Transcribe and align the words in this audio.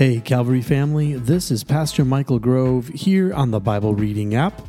Hey, 0.00 0.18
Calvary 0.18 0.62
family, 0.62 1.12
this 1.12 1.50
is 1.50 1.62
Pastor 1.62 2.06
Michael 2.06 2.38
Grove 2.38 2.88
here 2.88 3.34
on 3.34 3.50
the 3.50 3.60
Bible 3.60 3.94
Reading 3.94 4.34
app. 4.34 4.62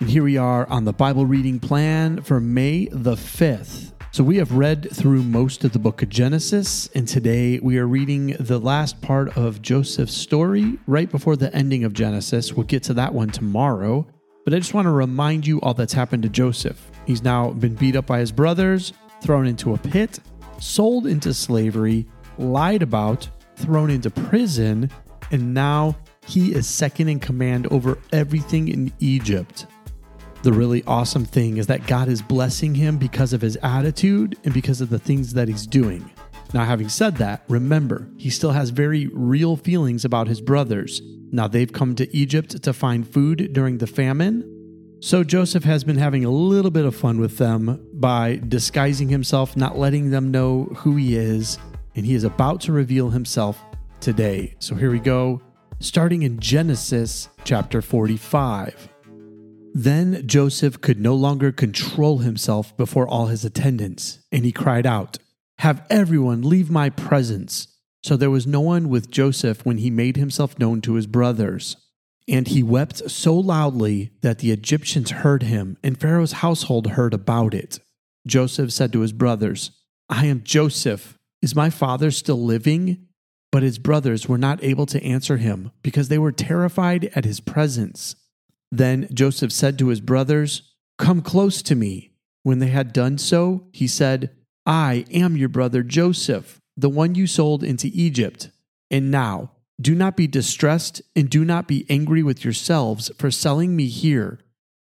And 0.00 0.08
here 0.08 0.22
we 0.22 0.38
are 0.38 0.66
on 0.70 0.86
the 0.86 0.94
Bible 0.94 1.26
reading 1.26 1.60
plan 1.60 2.22
for 2.22 2.40
May 2.40 2.86
the 2.90 3.12
5th. 3.12 3.92
So 4.12 4.24
we 4.24 4.38
have 4.38 4.52
read 4.52 4.88
through 4.90 5.24
most 5.24 5.62
of 5.64 5.74
the 5.74 5.78
book 5.78 6.00
of 6.00 6.08
Genesis, 6.08 6.88
and 6.94 7.06
today 7.06 7.58
we 7.58 7.76
are 7.76 7.86
reading 7.86 8.28
the 8.40 8.58
last 8.58 9.02
part 9.02 9.36
of 9.36 9.60
Joseph's 9.60 10.14
story 10.14 10.78
right 10.86 11.10
before 11.10 11.36
the 11.36 11.54
ending 11.54 11.84
of 11.84 11.92
Genesis. 11.92 12.54
We'll 12.54 12.64
get 12.64 12.82
to 12.84 12.94
that 12.94 13.12
one 13.12 13.28
tomorrow. 13.28 14.06
But 14.46 14.54
I 14.54 14.58
just 14.58 14.72
want 14.72 14.86
to 14.86 14.90
remind 14.90 15.46
you 15.46 15.60
all 15.60 15.74
that's 15.74 15.92
happened 15.92 16.22
to 16.22 16.30
Joseph. 16.30 16.90
He's 17.06 17.22
now 17.22 17.50
been 17.50 17.74
beat 17.74 17.94
up 17.94 18.06
by 18.06 18.20
his 18.20 18.32
brothers, 18.32 18.94
thrown 19.20 19.46
into 19.46 19.74
a 19.74 19.78
pit, 19.78 20.18
sold 20.60 21.06
into 21.06 21.34
slavery, 21.34 22.06
lied 22.38 22.80
about, 22.80 23.28
thrown 23.62 23.90
into 23.90 24.10
prison, 24.10 24.90
and 25.30 25.54
now 25.54 25.96
he 26.26 26.52
is 26.52 26.66
second 26.66 27.08
in 27.08 27.20
command 27.20 27.66
over 27.68 27.98
everything 28.12 28.68
in 28.68 28.92
Egypt. 29.00 29.66
The 30.42 30.52
really 30.52 30.82
awesome 30.84 31.24
thing 31.24 31.56
is 31.56 31.68
that 31.68 31.86
God 31.86 32.08
is 32.08 32.20
blessing 32.20 32.74
him 32.74 32.98
because 32.98 33.32
of 33.32 33.40
his 33.40 33.56
attitude 33.62 34.36
and 34.44 34.52
because 34.52 34.80
of 34.80 34.90
the 34.90 34.98
things 34.98 35.34
that 35.34 35.48
he's 35.48 35.66
doing. 35.66 36.10
Now, 36.52 36.64
having 36.64 36.88
said 36.88 37.16
that, 37.16 37.44
remember, 37.48 38.08
he 38.18 38.28
still 38.28 38.50
has 38.50 38.70
very 38.70 39.06
real 39.06 39.56
feelings 39.56 40.04
about 40.04 40.26
his 40.26 40.40
brothers. 40.40 41.00
Now, 41.30 41.48
they've 41.48 41.72
come 41.72 41.94
to 41.94 42.14
Egypt 42.14 42.62
to 42.62 42.72
find 42.72 43.08
food 43.08 43.52
during 43.52 43.78
the 43.78 43.86
famine. 43.86 44.48
So, 45.00 45.24
Joseph 45.24 45.64
has 45.64 45.82
been 45.82 45.96
having 45.96 46.24
a 46.24 46.30
little 46.30 46.70
bit 46.70 46.84
of 46.84 46.94
fun 46.94 47.18
with 47.18 47.38
them 47.38 47.84
by 47.94 48.40
disguising 48.46 49.08
himself, 49.08 49.56
not 49.56 49.78
letting 49.78 50.10
them 50.10 50.30
know 50.30 50.64
who 50.76 50.96
he 50.96 51.16
is, 51.16 51.58
and 51.94 52.06
he 52.06 52.14
is 52.14 52.24
about 52.24 52.60
to 52.62 52.72
reveal 52.72 53.10
himself 53.10 53.62
today. 54.00 54.54
So, 54.58 54.74
here 54.74 54.90
we 54.90 54.98
go, 54.98 55.40
starting 55.80 56.22
in 56.22 56.40
Genesis 56.40 57.28
chapter 57.44 57.82
45. 57.82 58.88
Then 59.74 60.26
Joseph 60.26 60.80
could 60.80 61.00
no 61.00 61.14
longer 61.14 61.50
control 61.50 62.18
himself 62.18 62.76
before 62.76 63.08
all 63.08 63.26
his 63.26 63.44
attendants, 63.44 64.18
and 64.30 64.44
he 64.44 64.52
cried 64.52 64.86
out, 64.86 65.18
Have 65.58 65.86
everyone 65.88 66.42
leave 66.42 66.70
my 66.70 66.90
presence. 66.90 67.68
So 68.02 68.16
there 68.16 68.30
was 68.30 68.46
no 68.46 68.60
one 68.60 68.88
with 68.88 69.10
Joseph 69.10 69.64
when 69.64 69.78
he 69.78 69.90
made 69.90 70.16
himself 70.16 70.58
known 70.58 70.80
to 70.82 70.94
his 70.94 71.06
brothers. 71.06 71.76
And 72.28 72.48
he 72.48 72.62
wept 72.62 73.10
so 73.10 73.34
loudly 73.34 74.10
that 74.20 74.38
the 74.38 74.50
Egyptians 74.50 75.10
heard 75.10 75.44
him, 75.44 75.76
and 75.82 75.98
Pharaoh's 75.98 76.32
household 76.32 76.88
heard 76.88 77.14
about 77.14 77.54
it. 77.54 77.78
Joseph 78.26 78.72
said 78.72 78.92
to 78.92 79.00
his 79.00 79.12
brothers, 79.12 79.70
I 80.08 80.26
am 80.26 80.42
Joseph. 80.44 81.18
Is 81.42 81.56
my 81.56 81.68
father 81.68 82.10
still 82.10 82.42
living? 82.42 83.08
But 83.50 83.62
his 83.62 83.78
brothers 83.78 84.28
were 84.28 84.38
not 84.38 84.64
able 84.64 84.86
to 84.86 85.02
answer 85.02 85.36
him 85.36 85.72
because 85.82 86.08
they 86.08 86.18
were 86.18 86.32
terrified 86.32 87.10
at 87.14 87.26
his 87.26 87.40
presence. 87.40 88.16
Then 88.70 89.08
Joseph 89.12 89.52
said 89.52 89.78
to 89.78 89.88
his 89.88 90.00
brothers, 90.00 90.62
Come 90.98 91.20
close 91.20 91.60
to 91.62 91.74
me. 91.74 92.12
When 92.44 92.58
they 92.58 92.68
had 92.68 92.92
done 92.92 93.18
so, 93.18 93.68
he 93.72 93.86
said, 93.86 94.30
I 94.64 95.04
am 95.12 95.36
your 95.36 95.48
brother 95.48 95.82
Joseph, 95.82 96.60
the 96.76 96.88
one 96.88 97.14
you 97.14 97.26
sold 97.26 97.62
into 97.62 97.90
Egypt. 97.92 98.50
And 98.90 99.10
now, 99.10 99.52
do 99.80 99.94
not 99.94 100.16
be 100.16 100.26
distressed 100.26 101.02
and 101.14 101.28
do 101.28 101.44
not 101.44 101.68
be 101.68 101.86
angry 101.88 102.22
with 102.22 102.44
yourselves 102.44 103.10
for 103.18 103.30
selling 103.30 103.76
me 103.76 103.86
here, 103.86 104.38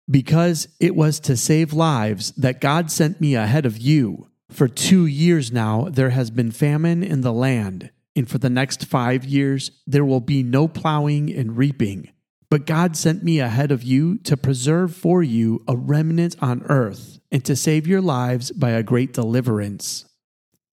because 0.09 0.67
it 0.79 0.95
was 0.95 1.19
to 1.21 1.37
save 1.37 1.73
lives 1.73 2.31
that 2.33 2.61
God 2.61 2.91
sent 2.91 3.21
me 3.21 3.35
ahead 3.35 3.65
of 3.65 3.77
you. 3.77 4.29
For 4.49 4.67
two 4.67 5.05
years 5.05 5.51
now 5.51 5.87
there 5.89 6.11
has 6.11 6.29
been 6.31 6.51
famine 6.51 7.03
in 7.03 7.21
the 7.21 7.33
land, 7.33 7.89
and 8.15 8.29
for 8.29 8.37
the 8.37 8.49
next 8.49 8.85
five 8.85 9.25
years 9.25 9.71
there 9.85 10.05
will 10.05 10.21
be 10.21 10.43
no 10.43 10.67
plowing 10.67 11.33
and 11.33 11.57
reaping. 11.57 12.09
But 12.49 12.65
God 12.65 12.95
sent 12.95 13.23
me 13.23 13.39
ahead 13.39 13.71
of 13.71 13.83
you 13.83 14.17
to 14.19 14.37
preserve 14.37 14.95
for 14.95 15.23
you 15.23 15.63
a 15.67 15.75
remnant 15.75 16.35
on 16.41 16.63
earth 16.69 17.19
and 17.31 17.43
to 17.45 17.55
save 17.55 17.87
your 17.87 18.01
lives 18.01 18.51
by 18.51 18.69
a 18.71 18.83
great 18.83 19.13
deliverance. 19.13 20.05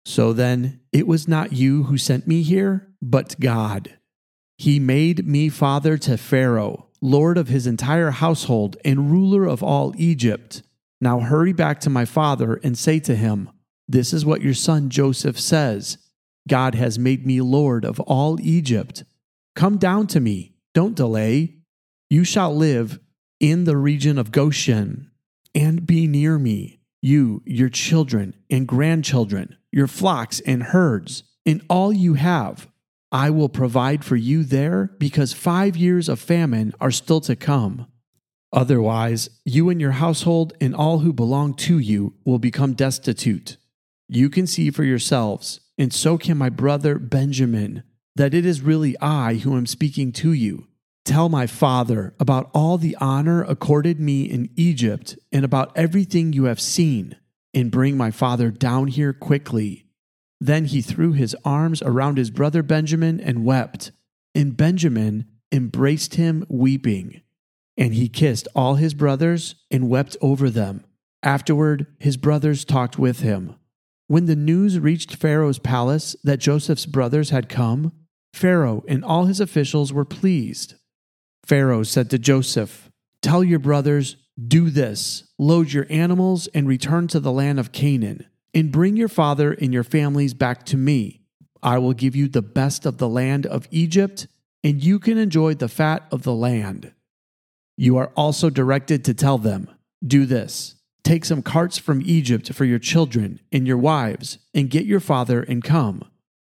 So 0.04 0.34
then, 0.34 0.82
it 0.92 1.08
was 1.08 1.28
not 1.28 1.54
you 1.54 1.84
who 1.84 1.98
sent 1.98 2.28
me 2.28 2.42
here, 2.42 2.90
but 3.02 3.40
God. 3.40 3.98
He 4.58 4.80
made 4.80 5.26
me 5.28 5.48
father 5.48 5.98
to 6.00 6.18
Pharaoh, 6.18 6.88
lord 7.02 7.38
of 7.38 7.48
his 7.48 7.68
entire 7.68 8.12
household 8.12 8.76
and 8.84 9.12
ruler 9.12 9.46
of 9.46 9.64
all 9.64 9.94
Egypt. 9.96 10.64
Now 11.00 11.20
hurry 11.20 11.54
back 11.54 11.80
to 11.82 11.90
my 11.90 12.04
father 12.04 12.60
and 12.64 12.78
say 12.78 13.00
to 13.02 13.16
him, 13.16 13.50
This 13.90 14.14
is 14.14 14.24
what 14.24 14.44
your 14.44 14.54
son 14.54 14.90
Joseph 14.90 15.40
says 15.40 15.98
God 16.48 16.76
has 16.76 17.00
made 17.00 17.26
me 17.26 17.42
lord 17.42 17.84
of 17.84 18.00
all 18.02 18.40
Egypt. 18.40 19.04
Come 19.56 19.78
down 19.78 20.06
to 20.08 20.20
me, 20.20 20.54
don't 20.76 20.96
delay. 20.96 21.56
You 22.08 22.24
shall 22.24 22.56
live 22.56 23.00
in 23.40 23.64
the 23.64 23.76
region 23.76 24.20
of 24.20 24.32
Goshen 24.32 25.10
and 25.56 25.88
be 25.88 26.06
near 26.08 26.38
me, 26.38 26.80
you, 27.02 27.42
your 27.46 27.70
children 27.70 28.36
and 28.50 28.68
grandchildren, 28.68 29.58
your 29.72 29.88
flocks 29.88 30.40
and 30.42 30.62
herds, 30.62 31.24
and 31.46 31.64
all 31.68 31.92
you 31.92 32.14
have. 32.14 32.68
I 33.12 33.32
will 33.32 33.50
provide 33.50 34.06
for 34.06 34.16
you 34.16 34.44
there 34.44 34.92
because 35.00 35.34
five 35.34 35.76
years 35.76 36.10
of 36.10 36.20
famine 36.20 36.74
are 36.80 36.92
still 36.92 37.22
to 37.22 37.36
come. 37.36 37.88
Otherwise, 38.54 39.32
you 39.46 39.70
and 39.70 39.82
your 39.82 39.94
household 39.94 40.54
and 40.62 40.76
all 40.76 41.00
who 41.00 41.12
belong 41.12 41.56
to 41.56 41.80
you 41.80 42.14
will 42.24 42.40
become 42.40 42.74
destitute. 42.74 43.58
You 44.12 44.32
can 44.32 44.48
see 44.48 44.72
for 44.72 44.84
yourselves, 44.84 45.60
and 45.78 45.94
so 45.94 46.18
can 46.18 46.36
my 46.36 46.50
brother 46.50 46.98
Benjamin, 46.98 47.84
that 48.16 48.34
it 48.34 48.44
is 48.44 48.62
really 48.62 48.96
I 49.00 49.36
who 49.36 49.56
am 49.56 49.68
speaking 49.68 50.12
to 50.14 50.34
you. 50.34 50.68
Tell 51.06 51.30
my 51.30 51.46
father 51.46 52.16
about 52.20 52.50
all 52.52 52.80
the 52.80 52.98
honor 53.00 53.44
accorded 53.44 54.00
me 54.00 54.24
in 54.24 54.50
Egypt 54.56 55.16
and 55.32 55.46
about 55.46 55.72
everything 55.76 56.34
you 56.34 56.46
have 56.46 56.60
seen, 56.60 57.18
and 57.54 57.70
bring 57.70 57.98
my 57.98 58.10
father 58.10 58.50
down 58.50 58.88
here 58.88 59.14
quickly. 59.14 59.86
Then 60.42 60.66
he 60.66 60.82
threw 60.82 61.14
his 61.14 61.36
arms 61.46 61.84
around 61.84 62.18
his 62.18 62.32
brother 62.32 62.64
Benjamin 62.64 63.20
and 63.20 63.46
wept, 63.46 63.92
and 64.34 64.58
Benjamin 64.58 65.26
embraced 65.52 66.16
him 66.16 66.46
weeping. 66.50 67.22
And 67.78 67.94
he 67.94 68.10
kissed 68.10 68.48
all 68.56 68.76
his 68.76 68.96
brothers 68.96 69.56
and 69.70 69.88
wept 69.88 70.18
over 70.20 70.50
them. 70.50 70.84
Afterward, 71.22 71.86
his 72.00 72.18
brothers 72.18 72.66
talked 72.66 72.98
with 72.98 73.20
him. 73.20 73.56
When 74.10 74.26
the 74.26 74.36
news 74.36 74.80
reached 74.80 75.18
Pharaoh's 75.18 75.60
palace 75.60 76.16
that 76.24 76.40
Joseph's 76.40 76.88
brothers 76.88 77.30
had 77.30 77.48
come, 77.48 77.92
Pharaoh 78.34 78.84
and 78.88 79.06
all 79.06 79.26
his 79.26 79.40
officials 79.40 79.94
were 79.94 80.04
pleased. 80.04 80.74
Pharaoh 81.46 81.84
said 81.84 82.10
to 82.10 82.18
Joseph, 82.18 82.90
Tell 83.22 83.44
your 83.44 83.60
brothers, 83.60 84.16
do 84.36 84.72
this 84.72 85.26
load 85.38 85.72
your 85.72 85.86
animals 85.92 86.48
and 86.56 86.68
return 86.68 87.08
to 87.10 87.20
the 87.20 87.32
land 87.32 87.60
of 87.60 87.72
Canaan, 87.72 88.26
and 88.52 88.72
bring 88.72 88.98
your 88.98 89.10
father 89.10 89.54
and 89.54 89.72
your 89.72 89.84
families 89.84 90.34
back 90.34 90.66
to 90.66 90.76
me. 90.76 91.22
I 91.62 91.78
will 91.78 91.94
give 91.94 92.16
you 92.16 92.28
the 92.28 92.42
best 92.42 92.88
of 92.88 92.98
the 92.98 93.08
land 93.08 93.46
of 93.46 93.68
Egypt, 93.70 94.26
and 94.64 94.84
you 94.84 94.98
can 94.98 95.20
enjoy 95.20 95.54
the 95.54 95.68
fat 95.68 96.08
of 96.12 96.24
the 96.24 96.34
land. 96.34 96.94
You 97.78 97.98
are 97.98 98.12
also 98.16 98.50
directed 98.50 99.06
to 99.06 99.14
tell 99.14 99.38
them, 99.38 99.70
Do 100.04 100.26
this 100.26 100.78
take 101.04 101.26
some 101.26 101.42
carts 101.42 101.78
from 101.78 102.02
Egypt 102.06 102.54
for 102.54 102.66
your 102.66 102.80
children 102.80 103.40
and 103.52 103.68
your 103.68 103.78
wives, 103.78 104.38
and 104.54 104.70
get 104.70 104.86
your 104.86 105.00
father 105.00 105.42
and 105.44 105.64
come. 105.64 106.04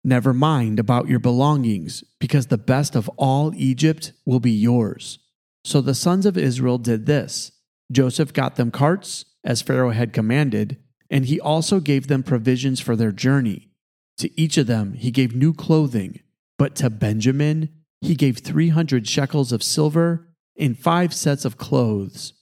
Never 0.03 0.34
mind 0.34 0.79
about 0.79 1.07
your 1.07 1.19
belongings, 1.19 2.03
because 2.19 2.47
the 2.47 2.57
best 2.57 2.96
of 2.96 3.09
all 3.18 3.53
Egypt 3.56 4.13
will 4.25 4.40
be 4.40 4.51
yours. 4.51 5.19
So 5.63 5.80
the 5.80 5.94
sons 5.94 6.25
of 6.25 6.38
Israel 6.38 6.78
did 6.78 7.06
this 7.06 7.51
Joseph 7.91 8.34
got 8.34 8.56
them 8.56 8.72
carts, 8.72 9.25
as 9.44 9.62
Pharaoh 9.62 9.91
had 9.91 10.13
commanded, 10.13 10.78
and 11.09 11.25
he 11.25 11.40
also 11.40 11.80
gave 11.80 12.07
them 12.07 12.24
provisions 12.24 12.80
for 12.80 12.96
their 12.96 13.12
journey. 13.12 13.69
To 14.18 14.40
each 14.40 14.57
of 14.57 14.68
them 14.68 14.94
he 14.94 15.12
gave 15.12 15.35
new 15.35 15.53
clothing, 15.53 16.19
but 16.57 16.75
to 16.78 16.90
Benjamin 16.90 17.69
he 18.01 18.16
gave 18.16 18.39
300 18.39 19.07
shekels 19.07 19.51
of 19.51 19.62
silver 19.62 20.27
and 20.57 20.77
five 20.77 21.13
sets 21.13 21.45
of 21.45 21.57
clothes. 21.57 22.33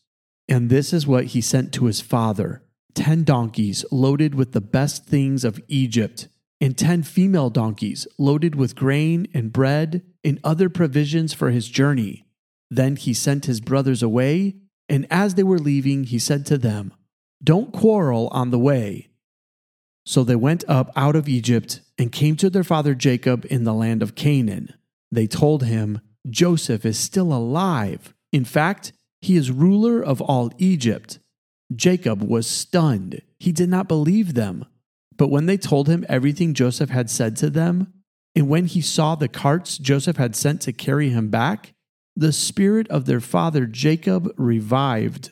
And 0.50 0.70
this 0.70 0.92
is 0.92 1.08
what 1.08 1.26
he 1.26 1.42
sent 1.42 1.72
to 1.74 1.86
his 1.86 2.02
father 2.02 2.64
ten 2.96 3.24
donkeys 3.24 3.86
loaded 3.92 4.36
with 4.36 4.52
the 4.52 4.60
best 4.60 5.06
things 5.06 5.46
of 5.46 5.62
Egypt 5.68 6.28
and 6.60 6.78
ten 6.78 7.04
female 7.04 7.50
donkeys 7.50 8.08
loaded 8.18 8.56
with 8.56 8.76
grain 8.76 9.28
and 9.34 9.54
bread 9.54 10.02
and 10.24 10.40
other 10.44 10.70
provisions 10.70 11.34
for 11.34 11.52
his 11.52 11.70
journey. 11.70 12.26
Then 12.70 12.96
he 12.96 13.14
sent 13.14 13.46
his 13.46 13.62
brothers 13.62 14.04
away, 14.04 14.56
and 14.90 15.08
as 15.10 15.36
they 15.36 15.44
were 15.44 15.60
leaving, 15.60 16.06
he 16.06 16.20
said 16.20 16.46
to 16.48 16.58
them, 16.58 16.94
Don't 17.44 17.72
quarrel 17.72 18.28
on 18.32 18.52
the 18.52 18.60
way. 18.60 19.10
So 20.06 20.24
they 20.24 20.36
went 20.36 20.64
up 20.68 20.92
out 20.96 21.16
of 21.16 21.30
Egypt 21.30 21.82
and 21.98 22.12
came 22.12 22.36
to 22.38 22.50
their 22.50 22.64
father 22.64 22.96
Jacob 22.96 23.46
in 23.50 23.64
the 23.64 23.74
land 23.74 24.02
of 24.02 24.16
Canaan. 24.16 24.74
They 25.12 25.28
told 25.28 25.64
him, 25.64 26.02
Joseph 26.30 26.86
is 26.86 27.00
still 27.00 27.32
alive. 27.32 28.14
In 28.32 28.44
fact, 28.44 28.92
he 29.22 29.36
is 29.36 29.52
ruler 29.52 30.02
of 30.02 30.22
all 30.22 30.52
Egypt. 30.58 31.20
Jacob 31.76 32.24
was 32.24 32.48
stunned. 32.48 33.22
He 33.40 33.52
did 33.52 33.70
not 33.70 33.88
believe 33.88 34.34
them. 34.34 34.66
But 35.18 35.30
when 35.30 35.46
they 35.46 35.58
told 35.58 35.88
him 35.88 36.06
everything 36.08 36.54
Joseph 36.54 36.90
had 36.90 37.10
said 37.10 37.36
to 37.38 37.50
them, 37.50 37.94
And 38.36 38.48
when 38.48 38.66
he 38.66 38.82
saw 38.82 39.16
the 39.16 39.28
carts 39.28 39.78
Joseph 39.78 40.18
had 40.18 40.36
sent 40.36 40.62
to 40.62 40.74
carry 40.74 41.10
him 41.10 41.30
back, 41.30 41.74
the 42.16 42.32
spirit 42.32 42.88
of 42.90 43.06
their 43.06 43.20
father 43.20 43.66
Jacob 43.66 44.34
revived. 44.38 45.32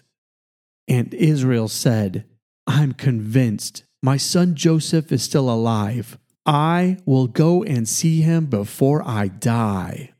And 0.87 1.13
Israel 1.13 1.67
said, 1.67 2.25
I'm 2.65 2.93
convinced 2.93 3.83
my 4.03 4.17
son 4.17 4.55
Joseph 4.55 5.11
is 5.11 5.23
still 5.23 5.49
alive. 5.49 6.17
I 6.45 6.97
will 7.05 7.27
go 7.27 7.63
and 7.63 7.87
see 7.87 8.21
him 8.21 8.45
before 8.45 9.01
I 9.05 9.27
die. 9.27 10.13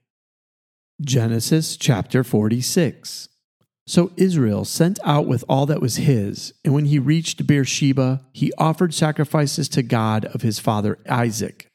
Genesis 1.00 1.78
chapter 1.78 2.24
46. 2.24 3.30
So 3.88 4.12
Israel 4.18 4.66
sent 4.66 5.00
out 5.06 5.28
with 5.28 5.46
all 5.48 5.66
that 5.68 5.80
was 5.80 5.96
his, 5.96 6.54
and 6.66 6.74
when 6.74 6.86
he 6.86 7.00
reached 7.00 7.48
Beersheba, 7.48 8.22
he 8.34 8.52
offered 8.58 8.94
sacrifices 8.94 9.70
to 9.70 9.82
God 9.82 10.26
of 10.26 10.42
his 10.42 10.60
father 10.60 11.00
Isaac. 11.10 11.68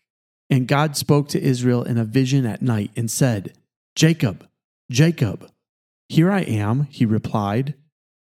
And 0.51 0.69
God 0.69 0.95
spoke 0.95 1.29
to 1.29 1.41
Israel 1.41 1.83
in 1.83 1.97
a 1.97 2.05
vision 2.05 2.45
at 2.45 2.61
night 2.61 2.91
and 2.95 3.11
said, 3.11 3.55
Jacob, 3.97 4.47
Jacob. 4.91 5.51
Here 6.11 6.31
I 6.31 6.41
am, 6.43 6.87
he 6.91 7.07
replied. 7.07 7.73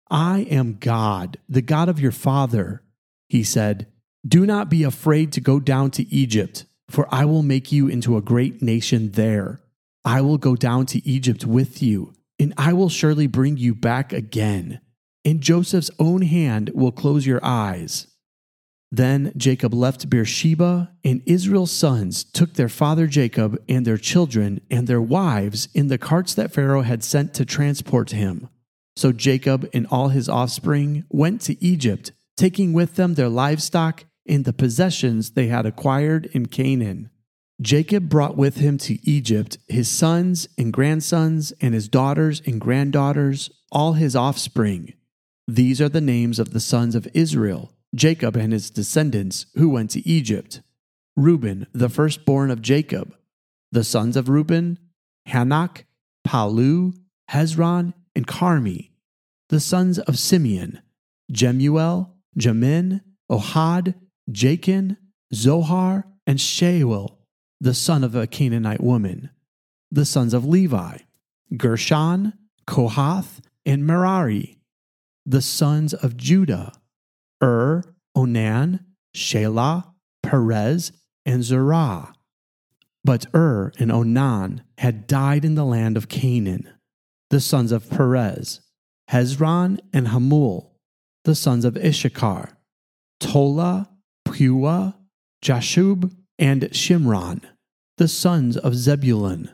I 0.09 0.47
am 0.49 0.77
God, 0.79 1.37
the 1.49 1.61
God 1.61 1.89
of 1.89 1.99
your 1.99 2.13
father. 2.13 2.81
He 3.27 3.43
said, 3.43 3.87
Do 4.25 4.45
not 4.45 4.69
be 4.69 4.83
afraid 4.83 5.33
to 5.33 5.41
go 5.41 5.59
down 5.59 5.91
to 5.91 6.07
Egypt, 6.13 6.63
for 6.89 7.13
I 7.13 7.25
will 7.25 7.43
make 7.43 7.73
you 7.73 7.89
into 7.89 8.15
a 8.15 8.21
great 8.21 8.61
nation 8.61 9.11
there. 9.11 9.59
I 10.05 10.21
will 10.21 10.37
go 10.37 10.55
down 10.55 10.85
to 10.87 11.05
Egypt 11.05 11.45
with 11.45 11.83
you, 11.83 12.13
and 12.39 12.53
I 12.57 12.73
will 12.73 12.89
surely 12.89 13.27
bring 13.27 13.57
you 13.57 13.73
back 13.73 14.13
again. 14.13 14.81
And 15.23 15.41
Joseph's 15.41 15.91
own 15.99 16.21
hand 16.21 16.71
will 16.73 16.91
close 16.91 17.25
your 17.25 17.43
eyes. 17.43 18.07
Then 18.91 19.33
Jacob 19.35 19.73
left 19.73 20.09
Beersheba, 20.09 20.91
and 21.03 21.21
Israel's 21.25 21.71
sons 21.71 22.23
took 22.23 22.53
their 22.53 22.69
father 22.69 23.07
Jacob 23.07 23.61
and 23.67 23.85
their 23.85 23.97
children 23.97 24.61
and 24.69 24.87
their 24.87 25.01
wives 25.01 25.67
in 25.73 25.87
the 25.87 25.97
carts 25.97 26.33
that 26.35 26.53
Pharaoh 26.53 26.83
had 26.83 27.03
sent 27.03 27.33
to 27.33 27.45
transport 27.45 28.11
him. 28.11 28.47
So 28.95 29.11
Jacob 29.11 29.67
and 29.73 29.87
all 29.87 30.09
his 30.09 30.29
offspring 30.29 31.03
went 31.09 31.41
to 31.41 31.61
Egypt, 31.63 32.11
taking 32.37 32.71
with 32.71 32.95
them 32.95 33.15
their 33.15 33.27
livestock 33.27 34.05
and 34.27 34.45
the 34.45 34.53
possessions 34.53 35.31
they 35.31 35.47
had 35.47 35.65
acquired 35.65 36.27
in 36.27 36.45
Canaan. 36.45 37.09
Jacob 37.61 38.09
brought 38.09 38.35
with 38.35 38.57
him 38.57 38.77
to 38.77 38.99
Egypt 39.09 39.57
his 39.67 39.89
sons 39.89 40.47
and 40.57 40.73
grandsons 40.73 41.53
and 41.61 41.73
his 41.73 41.87
daughters 41.87 42.41
and 42.45 42.59
granddaughters, 42.59 43.49
all 43.71 43.93
his 43.93 44.15
offspring. 44.15 44.93
These 45.47 45.79
are 45.79 45.89
the 45.89 46.01
names 46.01 46.37
of 46.37 46.51
the 46.51 46.59
sons 46.59 46.95
of 46.95 47.07
Israel, 47.13 47.71
Jacob 47.93 48.35
and 48.35 48.51
his 48.51 48.69
descendants, 48.69 49.45
who 49.55 49.69
went 49.69 49.91
to 49.91 50.07
Egypt. 50.07 50.61
Reuben, 51.15 51.67
the 51.71 51.87
firstborn 51.87 52.51
of 52.51 52.61
Jacob. 52.61 53.15
The 53.71 53.85
sons 53.85 54.17
of 54.17 54.27
Reuben, 54.27 54.77
Hanok, 55.27 55.83
Pallu, 56.27 56.93
Hezron, 57.31 57.93
and 58.15 58.27
Karmi. 58.27 58.89
The 59.49 59.59
sons 59.59 59.99
of 59.99 60.19
Simeon, 60.19 60.81
Jemuel, 61.31 62.13
Jamin, 62.37 63.01
Ohad, 63.31 63.95
Jakin, 64.29 64.97
Zohar, 65.33 66.05
and 66.27 66.39
Shaul, 66.39 67.15
the 67.59 67.73
son 67.73 68.03
of 68.03 68.15
a 68.15 68.27
Canaanite 68.27 68.81
woman. 68.81 69.29
The 69.91 70.05
sons 70.05 70.33
of 70.33 70.45
Levi, 70.45 70.97
Gershon, 71.55 72.33
Kohath, 72.67 73.41
and 73.65 73.85
Merari. 73.85 74.59
The 75.25 75.41
sons 75.41 75.93
of 75.93 76.17
Judah, 76.17 76.73
Ur, 77.41 77.83
Onan, 78.15 78.85
Shelah, 79.15 79.93
Perez, 80.21 80.91
and 81.25 81.43
Zerah. 81.43 82.13
But 83.03 83.25
Ur 83.35 83.71
and 83.79 83.91
Onan 83.91 84.63
had 84.79 85.07
died 85.07 85.45
in 85.45 85.55
the 85.55 85.65
land 85.65 85.97
of 85.97 86.09
Canaan. 86.09 86.69
The 87.29 87.39
sons 87.39 87.71
of 87.71 87.89
Perez, 87.89 88.61
Hezron 89.09 89.79
and 89.93 90.07
Hamul. 90.07 90.71
The 91.23 91.35
sons 91.35 91.65
of 91.65 91.75
Issachar, 91.77 92.55
Tola, 93.19 93.89
Puah, 94.25 94.93
Jashub, 95.43 96.15
and 96.37 96.63
Shimron. 96.63 97.41
The 97.97 98.07
sons 98.07 98.57
of 98.57 98.75
Zebulun, 98.75 99.51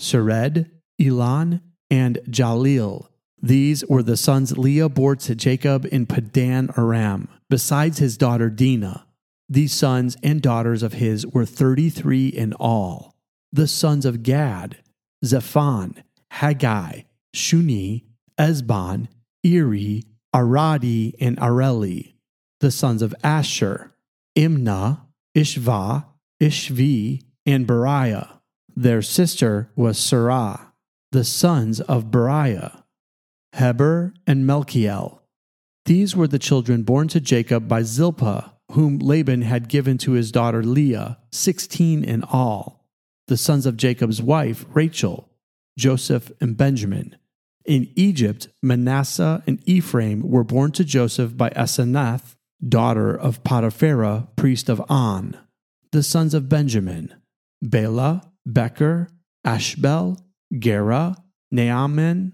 Sered, 0.00 0.70
Elon, 1.00 1.60
and 1.90 2.18
Jahleel. 2.28 3.08
These 3.40 3.84
were 3.86 4.02
the 4.02 4.16
sons 4.16 4.56
Leah 4.58 4.88
bore 4.88 5.16
to 5.16 5.34
Jacob 5.34 5.86
in 5.92 6.06
Paddan 6.06 6.76
Aram, 6.76 7.28
besides 7.50 7.98
his 7.98 8.16
daughter 8.16 8.50
Dinah. 8.50 9.06
These 9.48 9.74
sons 9.74 10.16
and 10.22 10.40
daughters 10.40 10.82
of 10.82 10.94
his 10.94 11.26
were 11.26 11.44
thirty 11.44 11.90
three 11.90 12.28
in 12.28 12.52
all. 12.54 13.14
The 13.52 13.68
sons 13.68 14.06
of 14.06 14.22
Gad, 14.22 14.78
Zephon, 15.24 16.02
Haggai, 16.30 17.02
Shuni, 17.36 18.04
Ezbon, 18.38 19.08
Eri, 19.44 20.04
Aradi, 20.34 21.12
and 21.20 21.36
Areli. 21.36 22.14
The 22.60 22.70
sons 22.70 23.02
of 23.02 23.14
Asher, 23.22 23.94
Imnah, 24.36 25.02
Ishva, 25.36 26.06
Ishvi, 26.44 27.22
and 27.46 27.66
Beriah. 27.66 28.28
Their 28.76 29.00
sister 29.00 29.70
was 29.74 29.96
Sarah, 29.98 30.74
The 31.10 31.24
sons 31.24 31.80
of 31.80 32.10
Beriah, 32.10 32.82
Heber, 33.56 34.12
and 34.26 34.44
Malkiel. 34.44 35.20
These 35.86 36.14
were 36.14 36.28
the 36.28 36.38
children 36.38 36.82
born 36.82 37.08
to 37.08 37.20
Jacob 37.20 37.66
by 37.66 37.82
Zilpah, 37.82 38.52
whom 38.72 38.98
Laban 38.98 39.40
had 39.40 39.70
given 39.70 39.96
to 39.98 40.12
his 40.12 40.30
daughter 40.30 40.62
Leah, 40.62 41.18
sixteen 41.32 42.04
in 42.04 42.22
all. 42.24 42.84
The 43.26 43.38
sons 43.38 43.64
of 43.64 43.78
Jacob's 43.78 44.20
wife, 44.20 44.66
Rachel, 44.74 45.30
Joseph, 45.78 46.30
and 46.42 46.58
Benjamin. 46.58 47.16
In 47.64 47.90
Egypt, 47.96 48.48
Manasseh 48.62 49.42
and 49.46 49.62
Ephraim 49.64 50.20
were 50.28 50.44
born 50.44 50.72
to 50.72 50.84
Joseph 50.84 51.38
by 51.38 51.48
Asenath, 51.50 52.36
daughter 52.66 53.14
of 53.14 53.42
Potiphera, 53.44 54.28
priest 54.36 54.68
of 54.68 54.82
On. 54.90 55.38
The 55.94 56.02
sons 56.02 56.34
of 56.34 56.48
Benjamin, 56.48 57.14
Bela, 57.62 58.32
Beker, 58.44 59.06
Ashbel, 59.44 60.18
Gera, 60.58 61.16
Naaman, 61.52 62.32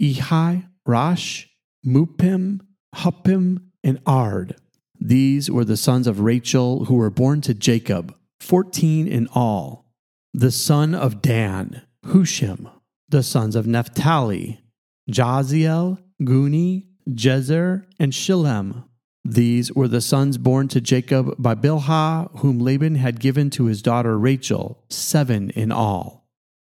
Ehi, 0.00 0.68
Rosh, 0.86 1.46
Muppim, 1.84 2.60
Huppim, 2.94 3.64
and 3.82 4.00
Ard. 4.06 4.54
These 5.00 5.50
were 5.50 5.64
the 5.64 5.76
sons 5.76 6.06
of 6.06 6.20
Rachel 6.20 6.84
who 6.84 6.94
were 6.94 7.10
born 7.10 7.40
to 7.40 7.52
Jacob, 7.52 8.14
fourteen 8.38 9.08
in 9.08 9.26
all. 9.34 9.90
The 10.32 10.52
son 10.52 10.94
of 10.94 11.20
Dan, 11.20 11.82
Hushim. 12.06 12.70
The 13.08 13.24
sons 13.24 13.56
of 13.56 13.66
Naphtali, 13.66 14.62
Jahziel, 15.10 15.98
Guni, 16.22 16.86
Jezer, 17.08 17.86
and 17.98 18.12
Shillem. 18.12 18.84
These 19.24 19.72
were 19.72 19.88
the 19.88 20.00
sons 20.00 20.36
born 20.38 20.68
to 20.68 20.80
Jacob 20.80 21.34
by 21.38 21.54
Bilhah, 21.54 22.38
whom 22.38 22.58
Laban 22.58 22.96
had 22.96 23.20
given 23.20 23.50
to 23.50 23.64
his 23.66 23.82
daughter 23.82 24.18
Rachel, 24.18 24.84
seven 24.88 25.50
in 25.50 25.72
all. 25.72 26.28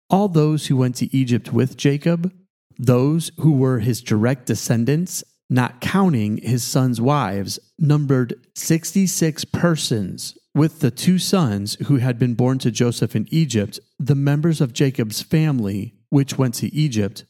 All 0.10 0.30
those 0.30 0.68
who 0.68 0.78
went 0.78 0.96
to 0.98 1.16
Egypt 1.16 1.52
with 1.52 1.76
Jacob 1.76 2.32
those 2.78 3.32
who 3.40 3.54
were 3.54 3.80
his 3.80 4.02
direct 4.02 4.46
descendants, 4.46 5.24
not 5.50 5.82
counting 5.82 6.38
his 6.38 6.64
sons' 6.64 7.02
wives, 7.02 7.60
numbered 7.80 8.36
66 8.56 9.46
persons, 9.46 10.38
with 10.54 10.80
the 10.80 10.92
two 10.92 11.20
sons 11.20 11.76
who 11.88 11.98
had 11.98 12.20
been 12.20 12.34
born 12.34 12.60
to 12.60 12.72
Joseph 12.72 13.16
in 13.16 13.28
Egypt, 13.32 13.80
the 14.00 14.16
members 14.16 14.62
of 14.62 14.74
Jacob's 14.74 15.22
family, 15.22 15.96
which 16.10 16.38
went 16.38 16.56
to 16.56 16.74
Egypt, 16.74 17.26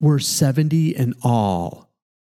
were 0.00 0.18
70 0.18 0.96
in 0.96 1.14
all. 1.22 1.91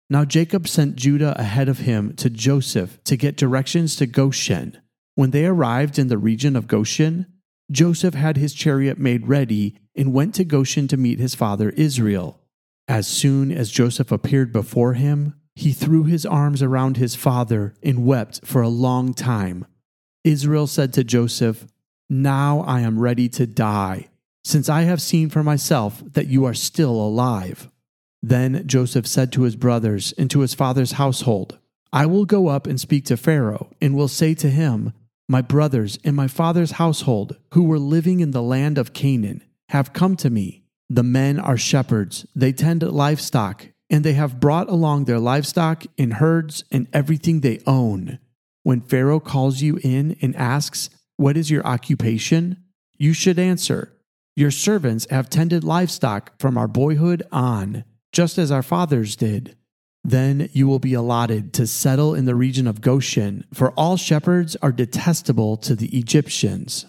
Now 0.08 0.24
Jacob 0.24 0.68
sent 0.68 0.96
Judah 0.96 1.38
ahead 1.38 1.68
of 1.68 1.78
him 1.78 2.14
to 2.14 2.30
Joseph 2.30 3.02
to 3.04 3.16
get 3.16 3.36
directions 3.36 3.96
to 3.96 4.06
Goshen. 4.06 4.80
When 5.16 5.30
they 5.30 5.46
arrived 5.46 5.98
in 5.98 6.08
the 6.08 6.18
region 6.18 6.54
of 6.54 6.68
Goshen, 6.68 7.26
Joseph 7.70 8.14
had 8.14 8.36
his 8.36 8.54
chariot 8.54 8.98
made 8.98 9.26
ready 9.26 9.78
and 9.96 10.12
went 10.12 10.34
to 10.36 10.44
Goshen 10.44 10.86
to 10.88 10.96
meet 10.96 11.18
his 11.18 11.34
father 11.34 11.70
Israel. 11.70 12.40
As 12.86 13.08
soon 13.08 13.50
as 13.50 13.70
Joseph 13.70 14.12
appeared 14.12 14.52
before 14.52 14.94
him, 14.94 15.34
he 15.56 15.72
threw 15.72 16.04
his 16.04 16.24
arms 16.24 16.62
around 16.62 16.98
his 16.98 17.16
father 17.16 17.74
and 17.82 18.06
wept 18.06 18.42
for 18.44 18.62
a 18.62 18.68
long 18.68 19.14
time. 19.14 19.66
Israel 20.22 20.66
said 20.66 20.92
to 20.92 21.02
Joseph, 21.02 21.66
Now 22.08 22.60
I 22.60 22.80
am 22.80 23.00
ready 23.00 23.28
to 23.30 23.46
die, 23.46 24.08
since 24.44 24.68
I 24.68 24.82
have 24.82 25.02
seen 25.02 25.30
for 25.30 25.42
myself 25.42 26.02
that 26.12 26.28
you 26.28 26.44
are 26.44 26.54
still 26.54 26.92
alive. 26.92 27.68
Then 28.28 28.66
Joseph 28.66 29.06
said 29.06 29.30
to 29.32 29.42
his 29.42 29.54
brothers 29.54 30.12
and 30.18 30.28
to 30.32 30.40
his 30.40 30.52
father's 30.52 30.92
household, 30.92 31.58
I 31.92 32.06
will 32.06 32.24
go 32.24 32.48
up 32.48 32.66
and 32.66 32.80
speak 32.80 33.04
to 33.04 33.16
Pharaoh, 33.16 33.70
and 33.80 33.94
will 33.94 34.08
say 34.08 34.34
to 34.34 34.50
him, 34.50 34.92
My 35.28 35.40
brothers 35.40 35.96
and 36.02 36.16
my 36.16 36.26
father's 36.26 36.72
household, 36.72 37.36
who 37.54 37.62
were 37.62 37.78
living 37.78 38.18
in 38.18 38.32
the 38.32 38.42
land 38.42 38.78
of 38.78 38.92
Canaan, 38.92 39.44
have 39.68 39.92
come 39.92 40.16
to 40.16 40.28
me. 40.28 40.64
The 40.90 41.04
men 41.04 41.38
are 41.38 41.56
shepherds, 41.56 42.26
they 42.34 42.52
tend 42.52 42.82
livestock, 42.82 43.68
and 43.90 44.04
they 44.04 44.14
have 44.14 44.40
brought 44.40 44.68
along 44.68 45.04
their 45.04 45.20
livestock 45.20 45.84
and 45.96 46.14
herds 46.14 46.64
and 46.72 46.88
everything 46.92 47.42
they 47.42 47.60
own. 47.64 48.18
When 48.64 48.80
Pharaoh 48.80 49.20
calls 49.20 49.62
you 49.62 49.78
in 49.84 50.16
and 50.20 50.34
asks, 50.34 50.90
What 51.16 51.36
is 51.36 51.48
your 51.48 51.64
occupation? 51.64 52.56
You 52.98 53.12
should 53.12 53.38
answer, 53.38 53.92
Your 54.34 54.50
servants 54.50 55.06
have 55.10 55.30
tended 55.30 55.62
livestock 55.62 56.32
from 56.40 56.58
our 56.58 56.66
boyhood 56.66 57.22
on, 57.30 57.84
just 58.16 58.38
as 58.38 58.50
our 58.50 58.62
fathers 58.62 59.14
did. 59.14 59.54
Then 60.02 60.48
you 60.54 60.66
will 60.66 60.78
be 60.78 60.94
allotted 60.94 61.52
to 61.52 61.66
settle 61.66 62.14
in 62.14 62.24
the 62.24 62.34
region 62.34 62.66
of 62.66 62.80
Goshen, 62.80 63.44
for 63.52 63.72
all 63.72 63.98
shepherds 63.98 64.56
are 64.62 64.72
detestable 64.72 65.58
to 65.58 65.74
the 65.74 65.94
Egyptians. 65.94 66.86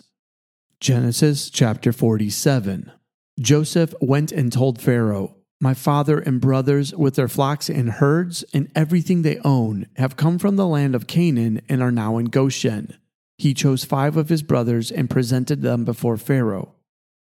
Genesis 0.79 1.49
chapter 1.49 1.91
47. 1.91 2.93
Joseph 3.41 3.93
went 3.99 4.31
and 4.31 4.53
told 4.53 4.81
Pharaoh, 4.81 5.35
My 5.59 5.73
father 5.73 6.17
and 6.17 6.39
brothers, 6.39 6.95
with 6.95 7.15
their 7.15 7.27
flocks 7.27 7.67
and 7.67 7.89
herds 7.89 8.45
and 8.53 8.71
everything 8.73 9.23
they 9.23 9.39
own, 9.39 9.87
have 9.97 10.15
come 10.15 10.39
from 10.39 10.55
the 10.55 10.65
land 10.65 10.95
of 10.95 11.07
Canaan 11.07 11.59
and 11.67 11.83
are 11.83 11.91
now 11.91 12.17
in 12.19 12.27
Goshen. 12.27 12.93
He 13.37 13.53
chose 13.53 13.83
five 13.83 14.15
of 14.15 14.29
his 14.29 14.43
brothers 14.43 14.91
and 14.91 15.09
presented 15.09 15.61
them 15.61 15.83
before 15.83 16.15
Pharaoh. 16.15 16.75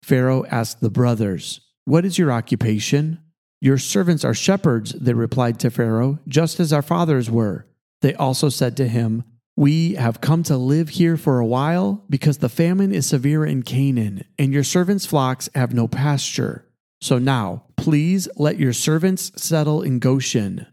Pharaoh 0.01 0.43
asked 0.47 0.81
the 0.81 0.89
brothers, 0.89 1.61
What 1.85 2.03
is 2.03 2.17
your 2.17 2.31
occupation? 2.31 3.19
Your 3.61 3.77
servants 3.77 4.25
are 4.25 4.33
shepherds, 4.33 4.91
they 4.93 5.13
replied 5.13 5.59
to 5.59 5.69
Pharaoh, 5.69 6.17
just 6.27 6.59
as 6.59 6.73
our 6.73 6.81
fathers 6.81 7.29
were. 7.29 7.67
They 8.01 8.15
also 8.15 8.49
said 8.49 8.75
to 8.77 8.87
him, 8.87 9.23
We 9.55 9.93
have 9.93 10.19
come 10.19 10.41
to 10.43 10.57
live 10.57 10.89
here 10.89 11.15
for 11.15 11.39
a 11.39 11.45
while 11.45 12.03
because 12.09 12.39
the 12.39 12.49
famine 12.49 12.91
is 12.91 13.05
severe 13.05 13.45
in 13.45 13.61
Canaan, 13.61 14.25
and 14.39 14.51
your 14.51 14.63
servants' 14.63 15.05
flocks 15.05 15.47
have 15.53 15.75
no 15.75 15.87
pasture. 15.87 16.65
So 17.01 17.19
now, 17.19 17.65
please 17.77 18.27
let 18.35 18.57
your 18.57 18.73
servants 18.73 19.31
settle 19.35 19.83
in 19.83 19.99
Goshen. 19.99 20.65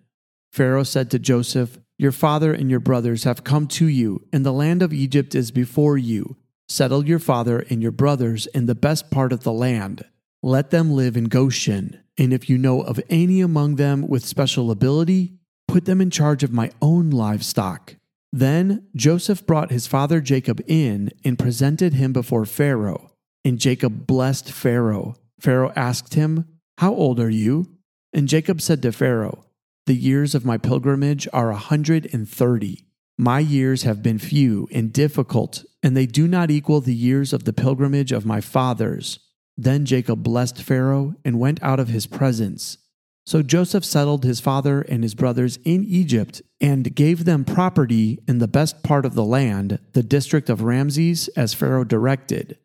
Pharaoh 0.50 0.82
said 0.82 1.10
to 1.10 1.18
Joseph, 1.18 1.78
Your 1.98 2.12
father 2.12 2.54
and 2.54 2.70
your 2.70 2.80
brothers 2.80 3.24
have 3.24 3.44
come 3.44 3.66
to 3.68 3.86
you, 3.86 4.26
and 4.32 4.46
the 4.46 4.52
land 4.52 4.82
of 4.82 4.94
Egypt 4.94 5.34
is 5.34 5.50
before 5.50 5.98
you. 5.98 6.36
Settle 6.70 7.06
your 7.06 7.18
father 7.18 7.60
and 7.68 7.82
your 7.82 7.92
brothers 7.92 8.46
in 8.48 8.64
the 8.64 8.74
best 8.74 9.10
part 9.10 9.32
of 9.32 9.42
the 9.42 9.52
land. 9.52 10.06
Let 10.42 10.70
them 10.70 10.92
live 10.92 11.16
in 11.16 11.24
Goshen. 11.24 12.00
And 12.16 12.32
if 12.32 12.48
you 12.48 12.58
know 12.58 12.80
of 12.82 13.00
any 13.10 13.40
among 13.40 13.76
them 13.76 14.06
with 14.06 14.24
special 14.24 14.70
ability, 14.70 15.34
put 15.66 15.84
them 15.84 16.00
in 16.00 16.10
charge 16.10 16.44
of 16.44 16.52
my 16.52 16.70
own 16.80 17.10
livestock. 17.10 17.96
Then 18.32 18.86
Joseph 18.94 19.46
brought 19.46 19.70
his 19.70 19.86
father 19.86 20.20
Jacob 20.20 20.60
in 20.66 21.10
and 21.24 21.38
presented 21.38 21.94
him 21.94 22.12
before 22.12 22.44
Pharaoh. 22.44 23.12
And 23.44 23.58
Jacob 23.58 24.06
blessed 24.06 24.52
Pharaoh. 24.52 25.16
Pharaoh 25.40 25.72
asked 25.74 26.14
him, 26.14 26.44
How 26.78 26.94
old 26.94 27.18
are 27.18 27.30
you? 27.30 27.66
And 28.12 28.28
Jacob 28.28 28.60
said 28.60 28.82
to 28.82 28.92
Pharaoh, 28.92 29.44
The 29.86 29.94
years 29.94 30.34
of 30.34 30.44
my 30.44 30.58
pilgrimage 30.58 31.26
are 31.32 31.50
a 31.50 31.56
hundred 31.56 32.08
and 32.12 32.28
thirty. 32.28 32.84
My 33.16 33.40
years 33.40 33.82
have 33.82 34.02
been 34.02 34.18
few 34.18 34.68
and 34.72 34.92
difficult, 34.92 35.64
and 35.82 35.96
they 35.96 36.06
do 36.06 36.28
not 36.28 36.50
equal 36.50 36.80
the 36.80 36.94
years 36.94 37.32
of 37.32 37.44
the 37.44 37.52
pilgrimage 37.52 38.12
of 38.12 38.24
my 38.24 38.40
fathers. 38.40 39.18
Then 39.60 39.84
Jacob 39.84 40.22
blessed 40.22 40.62
Pharaoh 40.62 41.16
and 41.24 41.40
went 41.40 41.60
out 41.64 41.80
of 41.80 41.88
his 41.88 42.06
presence. 42.06 42.78
So 43.26 43.42
Joseph 43.42 43.84
settled 43.84 44.24
his 44.24 44.40
father 44.40 44.82
and 44.82 45.02
his 45.02 45.16
brothers 45.16 45.58
in 45.64 45.84
Egypt 45.84 46.40
and 46.60 46.94
gave 46.94 47.24
them 47.24 47.44
property 47.44 48.20
in 48.28 48.38
the 48.38 48.48
best 48.48 48.84
part 48.84 49.04
of 49.04 49.14
the 49.14 49.24
land, 49.24 49.80
the 49.92 50.02
district 50.04 50.48
of 50.48 50.62
Ramses, 50.62 51.28
as 51.36 51.52
Pharaoh 51.52 51.84
directed. 51.84 52.56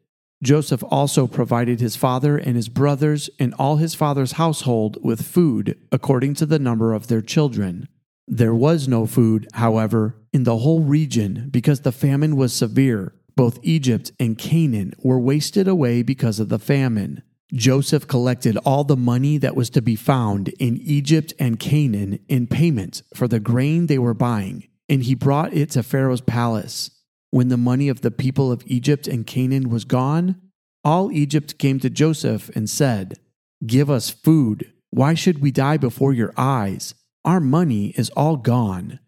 Joseph 0.44 0.84
also 0.90 1.26
provided 1.26 1.80
his 1.80 1.96
father 1.96 2.38
and 2.38 2.56
his 2.56 2.70
brothers 2.70 3.30
and 3.40 3.54
all 3.56 3.78
his 3.78 3.96
father's 3.96 4.34
household 4.34 4.98
with 5.02 5.26
food 5.26 5.78
according 5.92 6.36
to 6.36 6.46
the 6.46 6.60
number 6.60 6.94
of 6.94 7.08
their 7.08 7.22
children. 7.22 7.88
There 8.28 8.56
was 8.56 8.88
no 8.88 9.06
food, 9.06 9.48
however, 9.54 10.16
in 10.32 10.44
the 10.44 10.58
whole 10.58 10.82
region 10.82 11.50
because 11.52 11.82
the 11.82 11.92
famine 11.92 12.36
was 12.36 12.54
severe 12.54 13.14
both 13.36 13.60
Egypt 13.64 14.12
and 14.20 14.38
Canaan 14.38 14.94
were 15.00 15.20
wasted 15.20 15.68
away 15.68 16.04
because 16.04 16.40
of 16.40 16.50
the 16.50 16.60
famine. 16.60 17.24
Joseph 17.54 18.08
collected 18.08 18.58
all 18.66 18.84
the 18.84 18.98
money 18.98 19.38
that 19.38 19.56
was 19.56 19.70
to 19.72 19.82
be 19.82 19.96
found 19.96 20.48
in 20.60 20.78
Egypt 20.78 21.34
and 21.40 21.60
Canaan 21.60 22.20
in 22.28 22.48
payment 22.48 23.04
for 23.14 23.28
the 23.28 23.40
grain 23.40 23.86
they 23.86 24.00
were 24.00 24.16
buying, 24.16 24.68
and 24.90 25.04
he 25.04 25.14
brought 25.14 25.54
it 25.54 25.70
to 25.72 25.84
Pharaoh's 25.84 26.22
palace. 26.22 26.90
When 27.30 27.50
the 27.50 27.58
money 27.58 27.90
of 27.90 28.02
the 28.02 28.12
people 28.12 28.52
of 28.52 28.64
Egypt 28.66 29.08
and 29.08 29.26
Canaan 29.26 29.70
was 29.70 29.86
gone, 29.86 30.42
all 30.84 31.12
Egypt 31.12 31.58
came 31.58 31.80
to 31.80 31.90
Joseph 31.90 32.50
and 32.56 32.70
said, 32.70 33.20
Give 33.66 33.90
us 33.90 34.10
food. 34.10 34.72
Why 34.90 35.14
should 35.14 35.42
we 35.42 35.52
die 35.52 35.78
before 35.78 36.14
your 36.14 36.34
eyes? 36.38 36.94
Our 37.24 37.40
money 37.40 37.94
is 37.98 38.10
all 38.12 38.36
gone. 38.36 39.00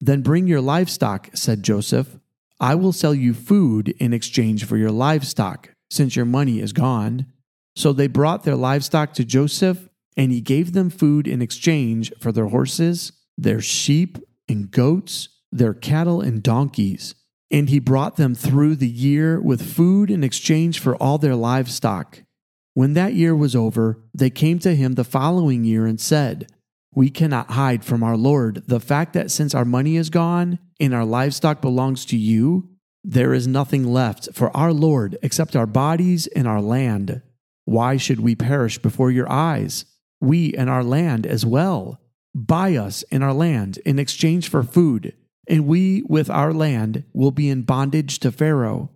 Then 0.00 0.22
bring 0.22 0.46
your 0.46 0.60
livestock, 0.60 1.30
said 1.34 1.62
Joseph. 1.62 2.18
I 2.60 2.74
will 2.74 2.92
sell 2.92 3.14
you 3.14 3.34
food 3.34 3.90
in 4.00 4.12
exchange 4.12 4.64
for 4.64 4.76
your 4.76 4.90
livestock, 4.90 5.70
since 5.90 6.16
your 6.16 6.24
money 6.24 6.60
is 6.60 6.72
gone. 6.72 7.26
So 7.76 7.92
they 7.92 8.08
brought 8.08 8.42
their 8.42 8.56
livestock 8.56 9.14
to 9.14 9.24
Joseph, 9.24 9.88
and 10.16 10.32
he 10.32 10.40
gave 10.40 10.72
them 10.72 10.90
food 10.90 11.28
in 11.28 11.40
exchange 11.40 12.12
for 12.20 12.32
their 12.32 12.48
horses, 12.48 13.12
their 13.36 13.60
sheep 13.60 14.18
and 14.48 14.70
goats, 14.70 15.28
their 15.52 15.74
cattle 15.74 16.20
and 16.20 16.42
donkeys. 16.42 17.14
And 17.50 17.70
he 17.70 17.78
brought 17.78 18.16
them 18.16 18.34
through 18.34 18.76
the 18.76 18.88
year 18.88 19.40
with 19.40 19.74
food 19.74 20.10
in 20.10 20.24
exchange 20.24 20.80
for 20.80 20.96
all 20.96 21.18
their 21.18 21.36
livestock. 21.36 22.22
When 22.74 22.94
that 22.94 23.14
year 23.14 23.34
was 23.34 23.56
over, 23.56 24.02
they 24.12 24.30
came 24.30 24.58
to 24.60 24.74
him 24.74 24.94
the 24.94 25.04
following 25.04 25.64
year 25.64 25.86
and 25.86 26.00
said, 26.00 26.50
we 26.94 27.10
cannot 27.10 27.52
hide 27.52 27.84
from 27.84 28.02
our 28.02 28.16
Lord 28.16 28.64
the 28.66 28.80
fact 28.80 29.12
that 29.12 29.30
since 29.30 29.54
our 29.54 29.64
money 29.64 29.96
is 29.96 30.10
gone 30.10 30.58
and 30.80 30.94
our 30.94 31.04
livestock 31.04 31.60
belongs 31.60 32.04
to 32.06 32.16
you, 32.16 32.70
there 33.04 33.32
is 33.32 33.46
nothing 33.46 33.84
left 33.84 34.28
for 34.34 34.54
our 34.56 34.72
Lord 34.72 35.16
except 35.22 35.56
our 35.56 35.66
bodies 35.66 36.26
and 36.28 36.46
our 36.46 36.60
land. 36.60 37.22
Why 37.64 37.96
should 37.96 38.20
we 38.20 38.34
perish 38.34 38.78
before 38.78 39.10
your 39.10 39.30
eyes? 39.30 39.84
We 40.20 40.54
and 40.54 40.68
our 40.68 40.84
land 40.84 41.26
as 41.26 41.46
well. 41.46 42.00
Buy 42.34 42.76
us 42.76 43.04
and 43.10 43.22
our 43.22 43.32
land 43.32 43.78
in 43.84 43.98
exchange 43.98 44.48
for 44.48 44.62
food, 44.62 45.14
and 45.48 45.66
we 45.66 46.02
with 46.02 46.28
our 46.30 46.52
land 46.52 47.04
will 47.12 47.30
be 47.30 47.48
in 47.48 47.62
bondage 47.62 48.18
to 48.20 48.32
Pharaoh. 48.32 48.90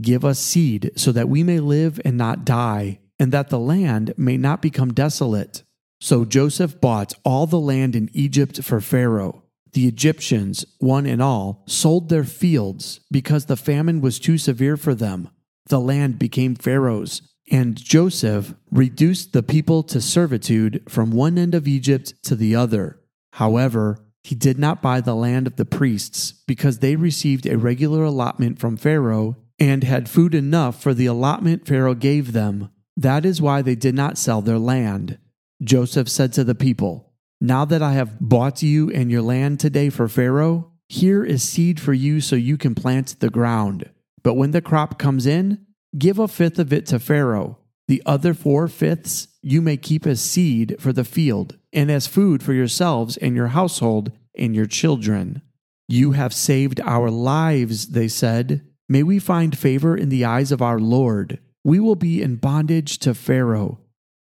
Give 0.00 0.24
us 0.24 0.38
seed 0.38 0.92
so 0.96 1.12
that 1.12 1.28
we 1.28 1.42
may 1.42 1.60
live 1.60 2.00
and 2.04 2.16
not 2.16 2.44
die, 2.44 3.00
and 3.18 3.32
that 3.32 3.50
the 3.50 3.58
land 3.58 4.14
may 4.16 4.36
not 4.36 4.62
become 4.62 4.92
desolate. 4.92 5.62
So 6.00 6.24
Joseph 6.24 6.80
bought 6.80 7.14
all 7.24 7.46
the 7.46 7.58
land 7.60 7.96
in 7.96 8.10
Egypt 8.12 8.62
for 8.62 8.80
Pharaoh. 8.80 9.42
The 9.72 9.86
Egyptians, 9.86 10.64
one 10.78 11.06
and 11.06 11.22
all, 11.22 11.64
sold 11.66 12.08
their 12.08 12.24
fields 12.24 13.00
because 13.10 13.46
the 13.46 13.56
famine 13.56 14.00
was 14.00 14.18
too 14.18 14.38
severe 14.38 14.76
for 14.76 14.94
them. 14.94 15.28
The 15.68 15.80
land 15.80 16.18
became 16.18 16.54
Pharaoh's, 16.54 17.22
and 17.50 17.76
Joseph 17.76 18.54
reduced 18.70 19.32
the 19.32 19.42
people 19.42 19.82
to 19.84 20.00
servitude 20.00 20.82
from 20.88 21.10
one 21.10 21.38
end 21.38 21.54
of 21.54 21.68
Egypt 21.68 22.14
to 22.24 22.34
the 22.34 22.54
other. 22.54 23.00
However, 23.34 23.98
he 24.22 24.34
did 24.34 24.58
not 24.58 24.82
buy 24.82 25.00
the 25.00 25.14
land 25.14 25.46
of 25.46 25.56
the 25.56 25.64
priests 25.64 26.32
because 26.46 26.78
they 26.78 26.96
received 26.96 27.46
a 27.46 27.56
regular 27.56 28.04
allotment 28.04 28.58
from 28.58 28.76
Pharaoh 28.76 29.36
and 29.58 29.84
had 29.84 30.08
food 30.08 30.34
enough 30.34 30.82
for 30.82 30.94
the 30.94 31.06
allotment 31.06 31.66
Pharaoh 31.66 31.94
gave 31.94 32.32
them. 32.32 32.70
That 32.96 33.24
is 33.24 33.40
why 33.40 33.62
they 33.62 33.74
did 33.74 33.94
not 33.94 34.18
sell 34.18 34.42
their 34.42 34.58
land. 34.58 35.18
Joseph 35.62 36.08
said 36.08 36.32
to 36.34 36.44
the 36.44 36.54
people, 36.54 37.07
Now 37.40 37.64
that 37.66 37.82
I 37.82 37.92
have 37.92 38.18
bought 38.18 38.62
you 38.62 38.90
and 38.90 39.10
your 39.10 39.22
land 39.22 39.60
today 39.60 39.90
for 39.90 40.08
Pharaoh, 40.08 40.72
here 40.88 41.24
is 41.24 41.42
seed 41.42 41.78
for 41.78 41.92
you 41.92 42.20
so 42.20 42.34
you 42.34 42.56
can 42.56 42.74
plant 42.74 43.20
the 43.20 43.30
ground. 43.30 43.88
But 44.24 44.34
when 44.34 44.50
the 44.50 44.60
crop 44.60 44.98
comes 44.98 45.24
in, 45.24 45.64
give 45.96 46.18
a 46.18 46.26
fifth 46.26 46.58
of 46.58 46.72
it 46.72 46.86
to 46.86 46.98
Pharaoh. 46.98 47.58
The 47.86 48.02
other 48.04 48.34
four 48.34 48.66
fifths 48.66 49.28
you 49.40 49.62
may 49.62 49.76
keep 49.76 50.04
as 50.04 50.20
seed 50.20 50.76
for 50.80 50.92
the 50.92 51.04
field 51.04 51.56
and 51.72 51.90
as 51.92 52.08
food 52.08 52.42
for 52.42 52.52
yourselves 52.52 53.16
and 53.16 53.36
your 53.36 53.48
household 53.48 54.10
and 54.36 54.54
your 54.54 54.66
children. 54.66 55.42
You 55.86 56.12
have 56.12 56.34
saved 56.34 56.80
our 56.80 57.08
lives, 57.08 57.88
they 57.88 58.08
said. 58.08 58.66
May 58.88 59.04
we 59.04 59.20
find 59.20 59.56
favor 59.56 59.96
in 59.96 60.08
the 60.08 60.24
eyes 60.24 60.50
of 60.50 60.60
our 60.60 60.80
Lord. 60.80 61.38
We 61.62 61.78
will 61.78 61.96
be 61.96 62.20
in 62.20 62.36
bondage 62.36 62.98
to 62.98 63.14
Pharaoh 63.14 63.78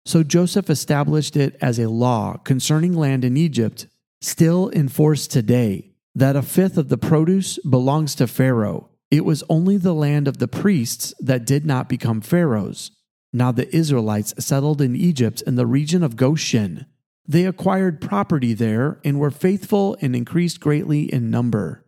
so 0.05 0.23
Joseph 0.23 0.69
established 0.69 1.37
it 1.37 1.57
as 1.61 1.79
a 1.79 1.89
law 1.89 2.37
concerning 2.37 2.93
land 2.93 3.25
in 3.25 3.37
Egypt, 3.37 3.87
still 4.21 4.69
in 4.69 4.89
force 4.89 5.27
today, 5.27 5.93
that 6.15 6.37
a 6.37 6.43
fifth 6.43 6.77
of 6.77 6.89
the 6.89 6.99
produce 6.99 7.59
belongs 7.69 8.15
to 8.15 8.27
Pharaoh. 8.27 8.91
It 9.11 9.25
was 9.25 9.45
only 9.49 9.77
the 9.77 9.95
land 9.95 10.29
of 10.29 10.39
the 10.39 10.49
priests 10.49 11.15
that 11.21 11.47
did 11.47 11.65
not 11.65 11.89
become 11.89 12.21
Pharaoh's. 12.21 12.91
Now 13.33 13.51
the 13.51 13.75
Israelites 13.75 14.35
settled 14.39 14.81
in 14.81 14.95
Egypt 14.95 15.43
in 15.43 15.57
the 15.57 15.67
region 15.67 16.03
of 16.03 16.17
Goshen. 16.17 16.87
They 17.27 17.47
acquired 17.47 18.01
property 18.01 18.53
there 18.53 19.01
and 19.05 19.19
were 19.19 19.31
faithful 19.31 19.97
and 20.01 20.15
increased 20.15 20.61
greatly 20.61 21.13
in 21.13 21.31
number. 21.31 21.85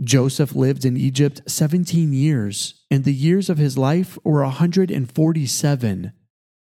Joseph 0.00 0.54
lived 0.54 0.84
in 0.84 0.96
Egypt 0.96 1.42
17 1.46 2.12
years, 2.12 2.84
and 2.90 3.04
the 3.04 3.12
years 3.12 3.50
of 3.50 3.58
his 3.58 3.76
life 3.76 4.18
were 4.24 4.42
a 4.42 4.46
147. 4.46 6.12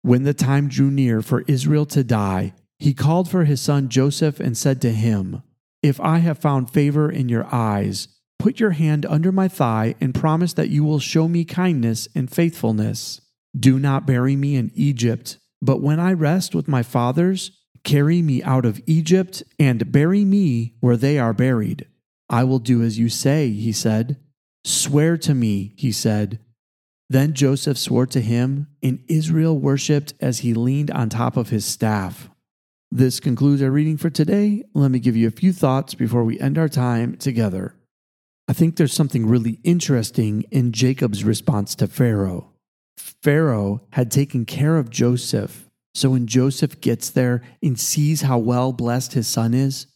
When 0.02 0.24
the 0.24 0.34
time 0.34 0.68
drew 0.68 0.90
near 0.90 1.22
for 1.22 1.42
Israel 1.42 1.86
to 1.86 2.04
die, 2.04 2.54
he 2.78 2.94
called 2.94 3.30
for 3.30 3.44
his 3.44 3.60
son 3.60 3.88
Joseph 3.88 4.38
and 4.40 4.56
said 4.56 4.80
to 4.82 4.92
him, 4.92 5.42
If 5.82 6.00
I 6.00 6.18
have 6.18 6.38
found 6.38 6.70
favor 6.70 7.10
in 7.10 7.28
your 7.28 7.46
eyes, 7.52 8.08
put 8.38 8.60
your 8.60 8.72
hand 8.72 9.06
under 9.06 9.32
my 9.32 9.48
thigh 9.48 9.94
and 10.00 10.14
promise 10.14 10.52
that 10.54 10.68
you 10.68 10.84
will 10.84 10.98
show 10.98 11.26
me 11.28 11.44
kindness 11.44 12.08
and 12.14 12.30
faithfulness. 12.30 13.20
Do 13.58 13.78
not 13.78 14.06
bury 14.06 14.36
me 14.36 14.56
in 14.56 14.70
Egypt, 14.74 15.38
but 15.62 15.80
when 15.80 15.98
I 15.98 16.12
rest 16.12 16.54
with 16.54 16.68
my 16.68 16.82
fathers, 16.82 17.50
carry 17.84 18.20
me 18.20 18.42
out 18.42 18.66
of 18.66 18.80
Egypt 18.86 19.42
and 19.58 19.90
bury 19.90 20.24
me 20.24 20.74
where 20.80 20.96
they 20.96 21.18
are 21.18 21.32
buried. 21.32 21.86
I 22.28 22.44
will 22.44 22.58
do 22.58 22.82
as 22.82 22.98
you 22.98 23.08
say, 23.08 23.50
he 23.50 23.72
said. 23.72 24.18
Swear 24.64 25.16
to 25.18 25.34
me, 25.34 25.72
he 25.76 25.92
said. 25.92 26.40
Then 27.08 27.34
Joseph 27.34 27.78
swore 27.78 28.06
to 28.06 28.20
him, 28.20 28.66
and 28.82 29.04
Israel 29.08 29.58
worshipped 29.58 30.14
as 30.20 30.40
he 30.40 30.54
leaned 30.54 30.90
on 30.90 31.08
top 31.08 31.36
of 31.36 31.50
his 31.50 31.64
staff. 31.64 32.28
This 32.90 33.20
concludes 33.20 33.62
our 33.62 33.70
reading 33.70 33.96
for 33.96 34.10
today. 34.10 34.64
Let 34.74 34.90
me 34.90 34.98
give 34.98 35.16
you 35.16 35.28
a 35.28 35.32
few 35.32 35.52
thoughts 35.52 35.94
before 35.94 36.24
we 36.24 36.40
end 36.40 36.58
our 36.58 36.68
time 36.68 37.16
together. 37.16 37.74
I 38.48 38.52
think 38.52 38.76
there's 38.76 38.92
something 38.92 39.26
really 39.26 39.58
interesting 39.64 40.44
in 40.50 40.72
Jacob's 40.72 41.24
response 41.24 41.74
to 41.76 41.86
Pharaoh. 41.86 42.52
Pharaoh 42.96 43.82
had 43.90 44.10
taken 44.10 44.44
care 44.44 44.76
of 44.76 44.90
Joseph, 44.90 45.68
so 45.94 46.10
when 46.10 46.26
Joseph 46.26 46.80
gets 46.80 47.10
there 47.10 47.42
and 47.62 47.78
sees 47.78 48.22
how 48.22 48.38
well 48.38 48.72
blessed 48.72 49.14
his 49.14 49.26
son 49.26 49.52
is, 49.52 49.86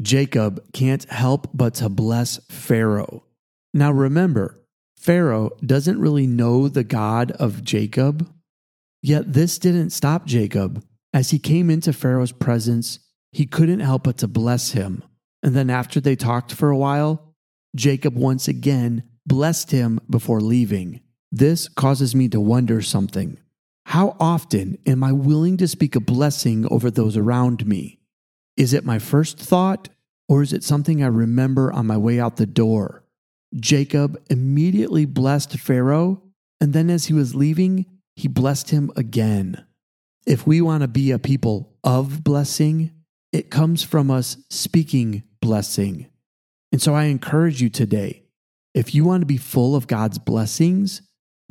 Jacob 0.00 0.62
can't 0.72 1.04
help 1.10 1.48
but 1.52 1.74
to 1.74 1.88
bless 1.88 2.38
Pharaoh. 2.46 3.24
Now 3.74 3.90
remember, 3.90 4.58
Pharaoh 4.98 5.52
doesn't 5.64 6.00
really 6.00 6.26
know 6.26 6.68
the 6.68 6.82
God 6.82 7.30
of 7.32 7.62
Jacob, 7.62 8.28
yet 9.00 9.32
this 9.32 9.58
didn't 9.58 9.90
stop 9.90 10.26
Jacob. 10.26 10.84
As 11.14 11.30
he 11.30 11.38
came 11.38 11.70
into 11.70 11.92
Pharaoh's 11.92 12.32
presence, 12.32 12.98
he 13.30 13.46
couldn't 13.46 13.80
help 13.80 14.04
but 14.04 14.18
to 14.18 14.28
bless 14.28 14.72
him. 14.72 15.04
And 15.42 15.54
then 15.54 15.70
after 15.70 16.00
they 16.00 16.16
talked 16.16 16.52
for 16.52 16.70
a 16.70 16.76
while, 16.76 17.34
Jacob 17.76 18.16
once 18.16 18.48
again 18.48 19.04
blessed 19.24 19.70
him 19.70 20.00
before 20.10 20.40
leaving. 20.40 21.00
This 21.30 21.68
causes 21.68 22.14
me 22.14 22.28
to 22.30 22.40
wonder 22.40 22.82
something. 22.82 23.38
How 23.86 24.16
often 24.18 24.78
am 24.84 25.04
I 25.04 25.12
willing 25.12 25.56
to 25.58 25.68
speak 25.68 25.94
a 25.94 26.00
blessing 26.00 26.66
over 26.70 26.90
those 26.90 27.16
around 27.16 27.66
me? 27.66 28.00
Is 28.56 28.72
it 28.72 28.84
my 28.84 28.98
first 28.98 29.38
thought, 29.38 29.88
or 30.28 30.42
is 30.42 30.52
it 30.52 30.64
something 30.64 31.02
I 31.02 31.06
remember 31.06 31.72
on 31.72 31.86
my 31.86 31.96
way 31.96 32.18
out 32.18 32.36
the 32.36 32.46
door? 32.46 33.04
Jacob 33.54 34.22
immediately 34.30 35.04
blessed 35.04 35.58
Pharaoh, 35.58 36.22
and 36.60 36.72
then 36.72 36.90
as 36.90 37.06
he 37.06 37.14
was 37.14 37.34
leaving, 37.34 37.86
he 38.16 38.28
blessed 38.28 38.70
him 38.70 38.90
again. 38.96 39.64
If 40.26 40.46
we 40.46 40.60
want 40.60 40.82
to 40.82 40.88
be 40.88 41.10
a 41.10 41.18
people 41.18 41.76
of 41.84 42.22
blessing, 42.22 42.90
it 43.32 43.50
comes 43.50 43.82
from 43.82 44.10
us 44.10 44.36
speaking 44.50 45.22
blessing. 45.40 46.06
And 46.72 46.82
so 46.82 46.94
I 46.94 47.04
encourage 47.04 47.62
you 47.62 47.70
today 47.70 48.24
if 48.74 48.94
you 48.94 49.04
want 49.04 49.22
to 49.22 49.26
be 49.26 49.38
full 49.38 49.74
of 49.74 49.86
God's 49.86 50.18
blessings, 50.18 51.02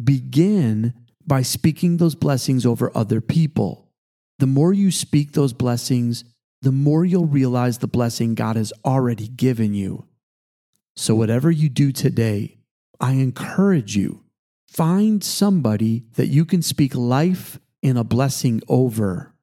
begin 0.02 0.94
by 1.26 1.42
speaking 1.42 1.98
those 1.98 2.16
blessings 2.16 2.66
over 2.66 2.96
other 2.96 3.20
people. 3.20 3.90
The 4.40 4.48
more 4.48 4.72
you 4.72 4.92
speak 4.92 5.34
those 5.34 5.54
blessings, 5.54 6.24
the 6.62 6.72
more 6.72 7.04
you'll 7.04 7.26
realize 7.26 7.80
the 7.80 7.88
blessing 7.88 8.36
God 8.36 8.56
has 8.56 8.72
already 8.86 9.28
given 9.28 9.74
you. 9.74 10.06
So, 11.00 11.14
whatever 11.14 11.52
you 11.52 11.70
do 11.70 11.92
today, 11.92 12.58
I 13.00 13.12
encourage 13.14 13.96
you 13.96 14.24
find 14.68 15.24
somebody 15.24 16.06
that 16.16 16.30
you 16.30 16.44
can 16.44 16.64
speak 16.64 16.96
life 16.96 17.60
and 17.84 18.00
a 18.00 18.04
blessing 18.04 18.64
over, 18.68 19.36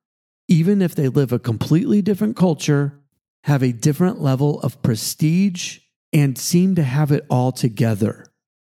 even 0.49 0.83
if 0.83 0.97
they 0.97 1.07
live 1.07 1.33
a 1.33 1.39
completely 1.39 2.03
different 2.03 2.37
culture, 2.37 3.01
have 3.45 3.63
a 3.63 3.73
different 3.73 4.21
level 4.21 4.61
of 4.63 4.83
prestige, 4.83 5.79
and 6.13 6.37
seem 6.37 6.75
to 6.75 6.83
have 6.83 7.13
it 7.13 7.25
all 7.31 7.53
together, 7.53 8.27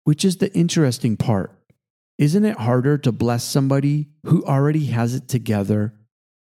which 0.04 0.26
is 0.26 0.38
the 0.38 0.52
interesting 0.56 1.16
part. 1.16 1.56
Isn't 2.18 2.46
it 2.46 2.58
harder 2.58 2.98
to 2.98 3.12
bless 3.12 3.44
somebody 3.44 4.10
who 4.26 4.44
already 4.44 4.88
has 4.88 5.14
it 5.14 5.28
together? 5.28 5.94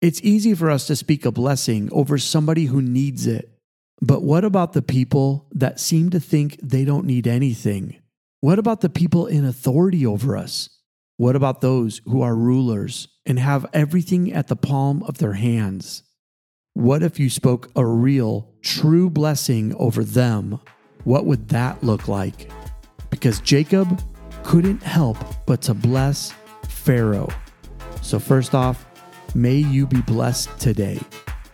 It's 0.02 0.22
easy 0.22 0.54
for 0.54 0.70
us 0.70 0.86
to 0.88 0.98
speak 0.98 1.26
a 1.26 1.32
blessing 1.32 1.88
over 1.94 2.18
somebody 2.18 2.66
who 2.66 2.82
needs 2.82 3.26
it. 3.26 3.55
But 4.02 4.24
what 4.24 4.44
about 4.44 4.74
the 4.74 4.82
people 4.82 5.48
that 5.54 5.80
seem 5.80 6.10
to 6.10 6.20
think 6.20 6.60
they 6.62 6.86
don't 6.86 7.06
need 7.06 7.28
anything? 7.28 8.02
What 8.42 8.60
about 8.60 8.82
the 8.82 8.90
people 8.90 9.26
in 9.26 9.46
authority 9.46 10.06
over 10.06 10.36
us? 10.36 10.70
What 11.18 11.36
about 11.36 11.62
those 11.62 12.02
who 12.06 12.22
are 12.22 12.36
rulers 12.36 13.08
and 13.26 13.40
have 13.40 13.66
everything 13.74 14.34
at 14.34 14.48
the 14.48 14.56
palm 14.56 15.02
of 15.04 15.18
their 15.18 15.34
hands? 15.34 16.04
What 16.74 17.04
if 17.04 17.20
you 17.20 17.30
spoke 17.30 17.72
a 17.76 17.86
real, 17.86 18.54
true 18.62 19.10
blessing 19.10 19.74
over 19.76 20.04
them? 20.04 20.60
What 21.06 21.26
would 21.26 21.48
that 21.50 21.82
look 21.84 22.10
like? 22.10 22.52
Because 23.10 23.40
Jacob 23.40 24.02
couldn't 24.44 24.84
help 24.84 25.18
but 25.46 25.62
to 25.64 25.74
bless 25.74 26.34
Pharaoh. 26.68 27.30
So, 28.02 28.20
first 28.20 28.54
off, 28.54 28.86
may 29.34 29.56
you 29.56 29.88
be 29.88 30.02
blessed 30.02 30.60
today. 30.60 31.00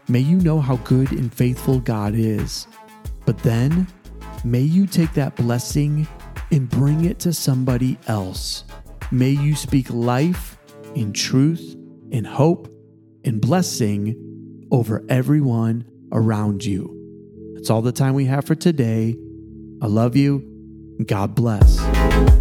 May 0.07 0.19
you 0.19 0.37
know 0.37 0.59
how 0.59 0.77
good 0.77 1.11
and 1.11 1.33
faithful 1.33 1.79
God 1.79 2.13
is. 2.15 2.67
But 3.25 3.37
then, 3.39 3.87
may 4.43 4.61
you 4.61 4.87
take 4.87 5.13
that 5.13 5.35
blessing 5.35 6.07
and 6.51 6.69
bring 6.69 7.05
it 7.05 7.19
to 7.19 7.33
somebody 7.33 7.97
else. 8.07 8.63
May 9.11 9.29
you 9.29 9.55
speak 9.55 9.89
life 9.89 10.57
in 10.95 11.13
truth, 11.13 11.75
in 12.11 12.25
hope, 12.25 12.69
in 13.23 13.39
blessing 13.39 14.67
over 14.71 15.03
everyone 15.09 15.85
around 16.11 16.65
you. 16.65 16.97
That's 17.55 17.69
all 17.69 17.81
the 17.81 17.91
time 17.91 18.13
we 18.13 18.25
have 18.25 18.45
for 18.45 18.55
today. 18.55 19.15
I 19.81 19.87
love 19.87 20.15
you. 20.15 20.47
God 21.05 21.35
bless. 21.35 22.40